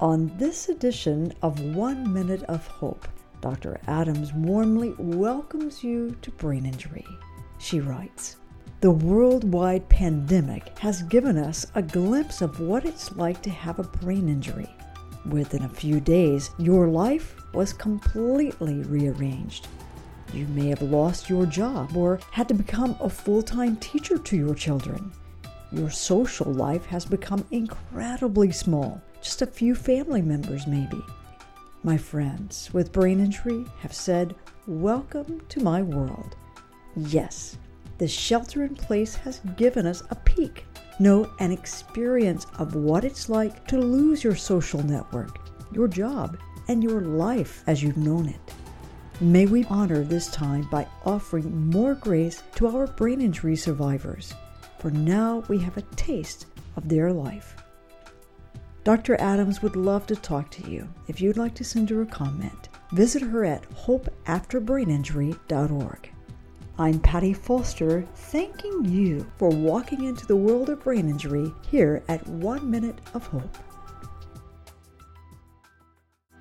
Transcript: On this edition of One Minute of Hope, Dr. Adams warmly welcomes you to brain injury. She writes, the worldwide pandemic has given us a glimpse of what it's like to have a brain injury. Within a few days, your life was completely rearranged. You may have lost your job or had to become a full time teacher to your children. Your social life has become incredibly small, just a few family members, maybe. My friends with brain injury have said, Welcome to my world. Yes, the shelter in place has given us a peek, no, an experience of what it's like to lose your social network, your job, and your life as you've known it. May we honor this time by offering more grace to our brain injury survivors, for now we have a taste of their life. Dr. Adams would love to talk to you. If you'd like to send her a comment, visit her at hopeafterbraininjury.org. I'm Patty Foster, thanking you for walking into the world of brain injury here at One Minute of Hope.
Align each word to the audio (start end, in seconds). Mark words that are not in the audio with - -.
On 0.00 0.32
this 0.38 0.70
edition 0.70 1.30
of 1.42 1.60
One 1.60 2.10
Minute 2.10 2.42
of 2.44 2.66
Hope, 2.66 3.06
Dr. 3.42 3.78
Adams 3.86 4.32
warmly 4.32 4.94
welcomes 4.96 5.84
you 5.84 6.16
to 6.22 6.30
brain 6.30 6.64
injury. 6.64 7.06
She 7.58 7.80
writes, 7.80 8.36
the 8.80 8.90
worldwide 8.90 9.86
pandemic 9.90 10.78
has 10.78 11.02
given 11.02 11.36
us 11.36 11.66
a 11.74 11.82
glimpse 11.82 12.40
of 12.40 12.60
what 12.60 12.86
it's 12.86 13.14
like 13.16 13.42
to 13.42 13.50
have 13.50 13.78
a 13.78 13.82
brain 13.82 14.30
injury. 14.30 14.74
Within 15.26 15.64
a 15.64 15.68
few 15.68 16.00
days, 16.00 16.48
your 16.56 16.88
life 16.88 17.34
was 17.52 17.74
completely 17.74 18.76
rearranged. 18.84 19.68
You 20.32 20.46
may 20.46 20.68
have 20.68 20.80
lost 20.80 21.28
your 21.28 21.44
job 21.44 21.94
or 21.94 22.20
had 22.30 22.48
to 22.48 22.54
become 22.54 22.96
a 23.00 23.10
full 23.10 23.42
time 23.42 23.76
teacher 23.76 24.16
to 24.16 24.36
your 24.36 24.54
children. 24.54 25.12
Your 25.70 25.90
social 25.90 26.50
life 26.50 26.86
has 26.86 27.04
become 27.04 27.46
incredibly 27.50 28.50
small, 28.50 29.02
just 29.20 29.42
a 29.42 29.46
few 29.46 29.74
family 29.74 30.22
members, 30.22 30.66
maybe. 30.66 31.02
My 31.82 31.96
friends 31.96 32.70
with 32.72 32.92
brain 32.92 33.20
injury 33.20 33.66
have 33.80 33.94
said, 33.94 34.34
Welcome 34.66 35.40
to 35.48 35.60
my 35.62 35.82
world. 35.82 36.36
Yes, 36.96 37.56
the 37.98 38.08
shelter 38.08 38.64
in 38.64 38.74
place 38.74 39.14
has 39.16 39.40
given 39.56 39.86
us 39.86 40.02
a 40.10 40.14
peek, 40.14 40.64
no, 40.98 41.30
an 41.38 41.52
experience 41.52 42.46
of 42.58 42.74
what 42.74 43.04
it's 43.04 43.28
like 43.28 43.66
to 43.68 43.78
lose 43.78 44.24
your 44.24 44.34
social 44.34 44.82
network, 44.82 45.38
your 45.72 45.88
job, 45.88 46.38
and 46.68 46.82
your 46.82 47.00
life 47.00 47.62
as 47.66 47.82
you've 47.82 47.96
known 47.96 48.28
it. 48.28 48.54
May 49.20 49.46
we 49.46 49.64
honor 49.64 50.02
this 50.02 50.28
time 50.28 50.66
by 50.70 50.86
offering 51.04 51.70
more 51.70 51.94
grace 51.94 52.42
to 52.54 52.68
our 52.68 52.86
brain 52.86 53.20
injury 53.20 53.56
survivors, 53.56 54.34
for 54.78 54.90
now 54.90 55.44
we 55.48 55.58
have 55.58 55.76
a 55.76 55.82
taste 55.96 56.46
of 56.76 56.88
their 56.88 57.12
life. 57.12 57.54
Dr. 58.82 59.20
Adams 59.20 59.60
would 59.60 59.76
love 59.76 60.06
to 60.06 60.16
talk 60.16 60.50
to 60.52 60.70
you. 60.70 60.88
If 61.06 61.20
you'd 61.20 61.36
like 61.36 61.54
to 61.56 61.64
send 61.64 61.90
her 61.90 62.00
a 62.00 62.06
comment, 62.06 62.70
visit 62.92 63.20
her 63.22 63.44
at 63.44 63.68
hopeafterbraininjury.org. 63.70 66.10
I'm 66.78 66.98
Patty 67.00 67.34
Foster, 67.34 68.06
thanking 68.14 68.86
you 68.86 69.30
for 69.36 69.50
walking 69.50 70.04
into 70.04 70.26
the 70.26 70.36
world 70.36 70.70
of 70.70 70.82
brain 70.82 71.10
injury 71.10 71.52
here 71.70 72.02
at 72.08 72.26
One 72.26 72.70
Minute 72.70 73.02
of 73.12 73.26
Hope. 73.26 73.58